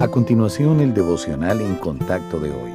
[0.00, 2.72] A continuación, el devocional en contacto de hoy.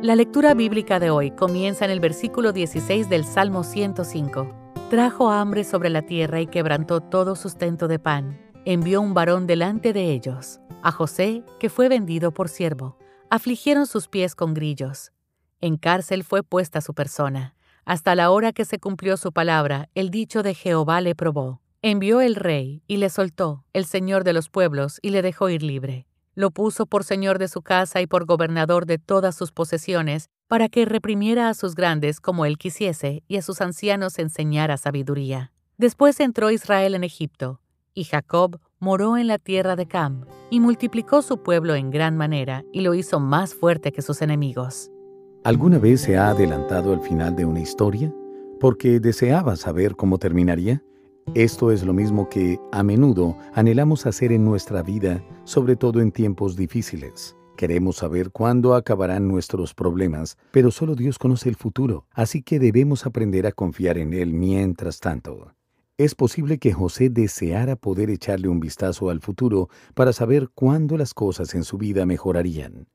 [0.00, 4.54] La lectura bíblica de hoy comienza en el versículo 16 del Salmo 105.
[4.88, 8.40] Trajo hambre sobre la tierra y quebrantó todo sustento de pan.
[8.64, 12.96] Envió un varón delante de ellos, a José, que fue vendido por siervo.
[13.28, 15.12] Afligieron sus pies con grillos.
[15.60, 17.54] En cárcel fue puesta su persona.
[17.84, 21.60] Hasta la hora que se cumplió su palabra, el dicho de Jehová le probó.
[21.82, 25.62] Envió el rey y le soltó, el señor de los pueblos, y le dejó ir
[25.62, 30.28] libre lo puso por señor de su casa y por gobernador de todas sus posesiones,
[30.46, 35.50] para que reprimiera a sus grandes como él quisiese y a sus ancianos enseñara sabiduría.
[35.78, 37.60] Después entró Israel en Egipto,
[37.94, 42.64] y Jacob moró en la tierra de Cam, y multiplicó su pueblo en gran manera,
[42.70, 44.90] y lo hizo más fuerte que sus enemigos.
[45.42, 48.12] ¿Alguna vez se ha adelantado al final de una historia?
[48.60, 50.82] Porque deseaba saber cómo terminaría.
[51.34, 56.10] Esto es lo mismo que, a menudo, anhelamos hacer en nuestra vida, sobre todo en
[56.10, 57.36] tiempos difíciles.
[57.56, 63.06] Queremos saber cuándo acabarán nuestros problemas, pero solo Dios conoce el futuro, así que debemos
[63.06, 65.52] aprender a confiar en Él mientras tanto.
[65.96, 71.14] Es posible que José deseara poder echarle un vistazo al futuro para saber cuándo las
[71.14, 72.88] cosas en su vida mejorarían.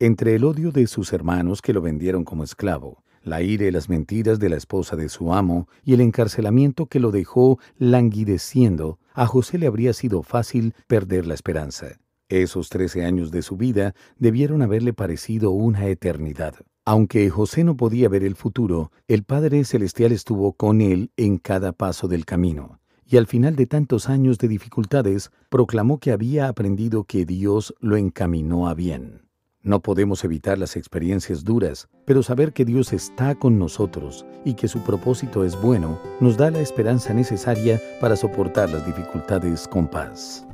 [0.00, 3.88] Entre el odio de sus hermanos que lo vendieron como esclavo, la ira y las
[3.88, 9.26] mentiras de la esposa de su amo y el encarcelamiento que lo dejó languideciendo, a
[9.26, 11.98] José le habría sido fácil perder la esperanza.
[12.28, 16.54] Esos trece años de su vida debieron haberle parecido una eternidad.
[16.84, 21.72] Aunque José no podía ver el futuro, el Padre Celestial estuvo con él en cada
[21.72, 22.80] paso del camino.
[23.04, 27.96] Y al final de tantos años de dificultades, proclamó que había aprendido que Dios lo
[27.96, 29.27] encaminó a bien.
[29.68, 34.66] No podemos evitar las experiencias duras, pero saber que Dios está con nosotros y que
[34.66, 40.47] su propósito es bueno nos da la esperanza necesaria para soportar las dificultades con paz.